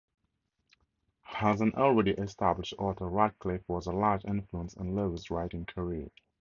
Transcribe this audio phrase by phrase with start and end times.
[1.41, 6.09] As an already established author, Radcliffe was a large influence in Lewis's writing career.